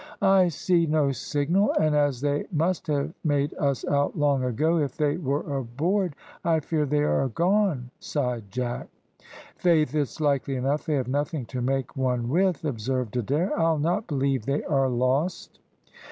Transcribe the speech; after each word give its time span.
"I 0.23 0.47
see 0.47 0.87
no 0.87 1.11
signal, 1.11 1.73
and 1.79 1.95
as 1.95 2.21
they 2.21 2.45
must 2.51 2.87
have 2.87 3.13
made 3.23 3.53
us 3.59 3.85
out 3.85 4.17
long 4.17 4.43
ago 4.43 4.79
if 4.79 4.97
they 4.97 5.17
were 5.17 5.55
aboard 5.55 6.15
I 6.43 6.59
fear 6.59 6.87
they 6.87 7.03
are 7.03 7.27
gone," 7.27 7.91
sighed 7.99 8.49
Jack. 8.49 8.87
"Faith, 9.57 9.93
it's 9.93 10.19
likely 10.19 10.55
enough 10.55 10.87
they 10.87 10.95
have 10.95 11.07
nothing 11.07 11.45
to 11.53 11.61
make 11.61 11.95
one 11.95 12.29
with," 12.29 12.65
observed 12.65 13.15
Adair. 13.15 13.55
"I'll 13.55 13.77
not 13.77 14.07
believe 14.07 14.47
they 14.47 14.63
are 14.63 14.89
lost." 14.89 15.59